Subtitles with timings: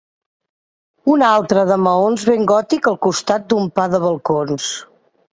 [1.15, 4.71] Un altre de maons ben gòtic al costat un pa de balcons